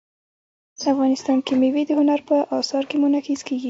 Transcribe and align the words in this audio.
افغانستان 0.93 1.37
کې 1.45 1.53
مېوې 1.61 1.83
د 1.87 1.91
هنر 1.99 2.19
په 2.29 2.35
اثار 2.59 2.83
کې 2.89 2.97
منعکس 3.03 3.41
کېږي. 3.47 3.59